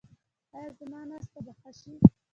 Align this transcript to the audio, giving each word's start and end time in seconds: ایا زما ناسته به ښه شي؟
ایا 0.55 0.69
زما 0.79 1.01
ناسته 1.09 1.39
به 1.45 1.53
ښه 1.59 1.71
شي؟ 1.79 1.93